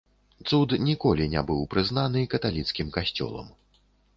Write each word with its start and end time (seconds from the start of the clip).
Цуд 0.47 0.69
ніколі 0.87 1.27
не 1.35 1.43
быў 1.51 1.61
прызнаны 1.75 2.25
каталіцкім 2.35 2.87
касцёлам. 2.97 3.47